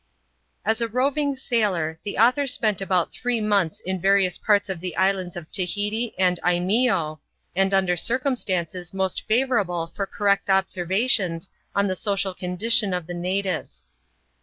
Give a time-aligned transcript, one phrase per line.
[0.65, 4.07] As a roving sailor, the author spent a\>o\it VJte^i^ tdl^ot^Sda va.
[4.07, 7.09] ran'oas parts of the islands of Tahiti and ltttfeeo> wA
[7.55, 8.01] \wA«c A 4 PREFACE.
[8.01, 13.85] circumstances most favourable for correct observations on the social condition of the natives.